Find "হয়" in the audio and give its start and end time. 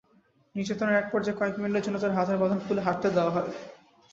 3.35-3.49